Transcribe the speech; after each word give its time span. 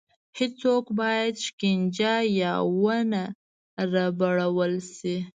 هېڅوک 0.39 0.85
باید 0.99 1.33
شکنجه 1.45 2.13
یا 2.41 2.53
ونه 2.81 3.23
ربړول 3.93 4.73
شي. 4.95 5.15